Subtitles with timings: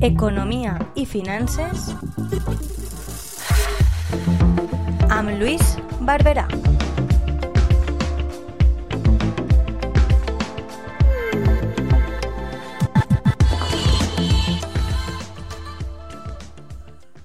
[0.00, 1.90] Economia i finances
[5.12, 6.48] amb Lluís Barberà.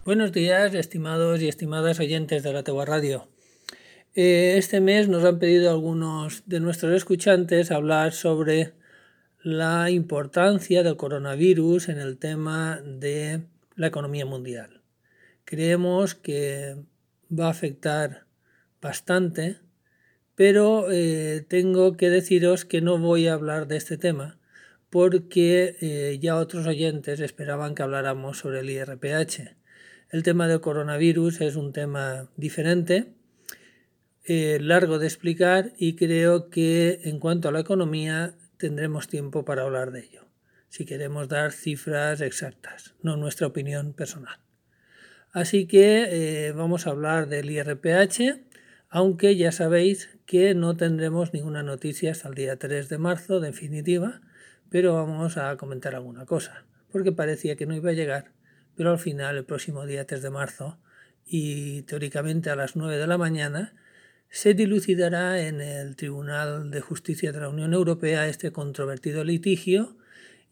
[0.03, 3.27] Buenos días, estimados y estimadas oyentes de la Tegua Radio.
[4.21, 8.73] Eh, este mes nos han pedido algunos de nuestros escuchantes hablar sobre
[9.43, 13.43] la importancia del coronavirus en el tema de
[13.77, 14.81] la economía mundial.
[15.45, 16.75] Creemos que
[17.31, 18.25] va a afectar
[18.81, 19.61] bastante,
[20.35, 24.37] pero eh, tengo que deciros que no voy a hablar de este tema
[24.89, 29.55] porque eh, ya otros oyentes esperaban que habláramos sobre el IRPH.
[30.09, 33.13] El tema del coronavirus es un tema diferente,
[34.31, 39.63] eh, largo de explicar y creo que en cuanto a la economía tendremos tiempo para
[39.63, 40.25] hablar de ello,
[40.69, 44.39] si queremos dar cifras exactas, no nuestra opinión personal.
[45.31, 48.39] Así que eh, vamos a hablar del IRPH,
[48.89, 54.21] aunque ya sabéis que no tendremos ninguna noticia hasta el día 3 de marzo definitiva,
[54.69, 58.31] pero vamos a comentar alguna cosa, porque parecía que no iba a llegar
[58.79, 60.79] pero al final, el próximo día 3 de marzo,
[61.25, 63.73] y teóricamente a las 9 de la mañana,
[64.29, 69.97] se dilucidará en el Tribunal de Justicia de la Unión Europea este controvertido litigio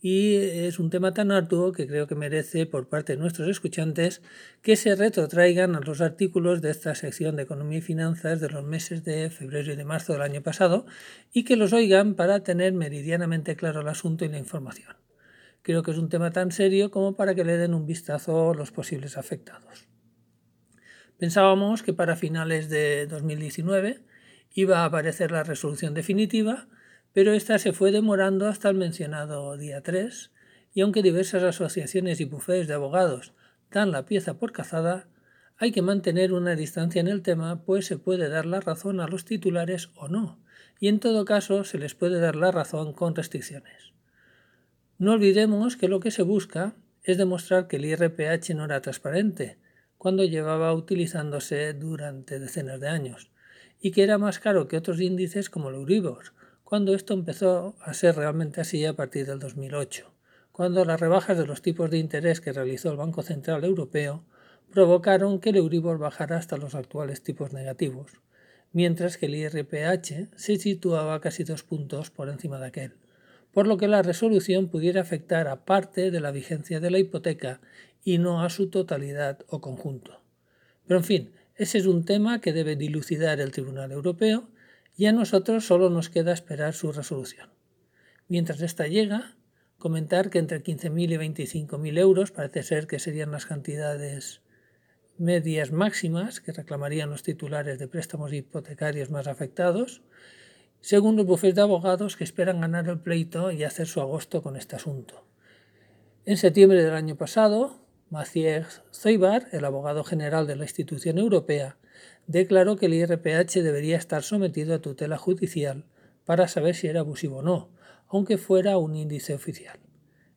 [0.01, 4.21] y es un tema tan arduo que creo que merece por parte de nuestros escuchantes
[4.61, 8.63] que se retrotraigan a los artículos de esta sección de Economía y Finanzas de los
[8.63, 10.85] meses de febrero y de marzo del año pasado
[11.31, 14.95] y que los oigan para tener meridianamente claro el asunto y la información.
[15.61, 18.71] Creo que es un tema tan serio como para que le den un vistazo los
[18.71, 19.87] posibles afectados.
[21.17, 24.01] Pensábamos que para finales de 2019
[24.53, 26.67] iba a aparecer la resolución definitiva,
[27.11, 30.31] pero esta se fue demorando hasta el mencionado día 3,
[30.73, 33.33] y aunque diversas asociaciones y bufetes de abogados
[33.71, 35.07] dan la pieza por cazada,
[35.57, 39.07] hay que mantener una distancia en el tema, pues se puede dar la razón a
[39.07, 40.39] los titulares o no,
[40.79, 43.93] y en todo caso se les puede dar la razón con restricciones.
[44.99, 49.57] No olvidemos que lo que se busca es demostrar que el IRPH no era transparente
[49.97, 53.29] cuando llevaba utilizándose durante decenas de años
[53.79, 57.93] y que era más caro que otros índices como el Euribor, cuando esto empezó a
[57.93, 60.11] ser realmente así a partir del 2008,
[60.51, 64.23] cuando las rebajas de los tipos de interés que realizó el Banco Central Europeo
[64.71, 68.11] provocaron que el Euribor bajara hasta los actuales tipos negativos,
[68.73, 72.93] mientras que el IRPH se situaba casi dos puntos por encima de aquel
[73.57, 77.59] por lo que la resolución pudiera afectar a parte de la vigencia de la hipoteca
[78.07, 80.21] y no a su totalidad o conjunto.
[80.85, 84.47] Pero en fin, ese es un tema que debe dilucidar el Tribunal Europeo
[84.95, 87.49] y a nosotros solo nos queda esperar su resolución.
[88.29, 89.35] Mientras esta llega,
[89.77, 94.39] comentar que entre 15.000 y 25.000 euros parece ser que serían las cantidades
[95.17, 100.01] medias máximas que reclamarían los titulares de préstamos hipotecarios más afectados,
[100.79, 104.55] según los bufetes de abogados que esperan ganar el pleito y hacer su agosto con
[104.55, 105.27] este asunto.
[106.23, 111.77] En septiembre del año pasado, Maciej Zoibar, el abogado general de la institución europea,
[112.25, 115.83] declaró que el IRPH debería estar sometido a tutela judicial
[116.23, 117.69] para saber si era abusivo o no,
[118.07, 119.79] aunque fuera un índice oficial.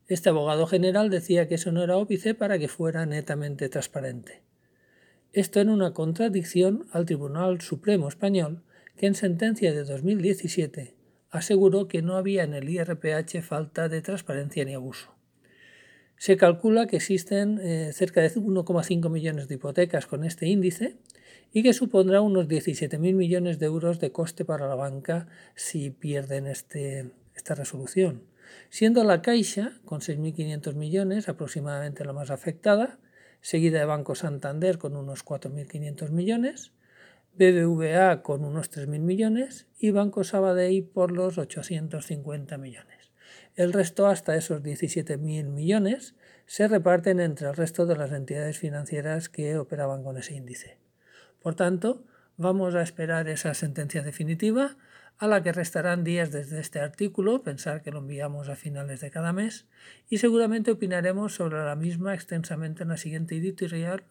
[0.08, 4.42] Este abogado general decía que eso no era óbice para que fuera netamente transparente.
[5.32, 8.64] Esto en una contradicción al Tribunal Supremo Español,
[8.96, 10.96] que en sentencia de 2017
[11.30, 15.19] aseguró que no había en el IRPH falta de transparencia ni abuso.
[16.20, 20.98] Se calcula que existen eh, cerca de 1,5 millones de hipotecas con este índice
[21.50, 26.46] y que supondrá unos 17.000 millones de euros de coste para la banca si pierden
[26.46, 28.24] este, esta resolución,
[28.68, 32.98] siendo la Caixa, con 6.500 millones, aproximadamente la más afectada,
[33.40, 36.72] seguida de Banco Santander con unos 4.500 millones,
[37.38, 42.99] BBVA con unos 3.000 millones y Banco Sabadell por los 850 millones.
[43.60, 46.14] El resto, hasta esos 17.000 millones,
[46.46, 50.78] se reparten entre el resto de las entidades financieras que operaban con ese índice.
[51.42, 52.02] Por tanto,
[52.38, 54.78] vamos a esperar esa sentencia definitiva,
[55.18, 59.10] a la que restarán días desde este artículo, pensar que lo enviamos a finales de
[59.10, 59.66] cada mes,
[60.08, 64.04] y seguramente opinaremos sobre la misma extensamente en la siguiente editorial,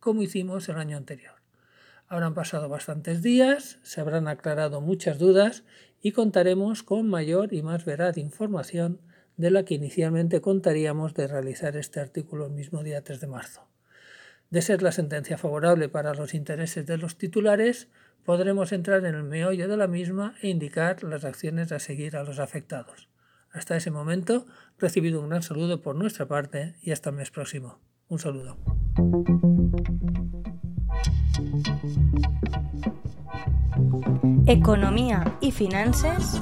[0.00, 1.34] como hicimos el año anterior.
[2.10, 5.64] Habrán pasado bastantes días, se habrán aclarado muchas dudas
[6.02, 9.00] y contaremos con mayor y más veraz información
[9.36, 13.68] de la que inicialmente contaríamos de realizar este artículo el mismo día 3 de marzo.
[14.50, 17.88] De ser la sentencia favorable para los intereses de los titulares,
[18.24, 22.24] podremos entrar en el meollo de la misma e indicar las acciones a seguir a
[22.24, 23.08] los afectados.
[23.50, 24.46] Hasta ese momento,
[24.78, 27.78] recibido un gran saludo por nuestra parte y hasta el mes próximo.
[28.08, 28.58] Un saludo.
[34.48, 36.40] Economía y finanzas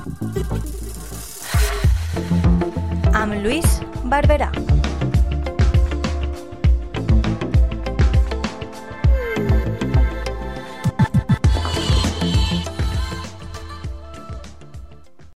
[3.13, 4.53] amb Luis Barberà.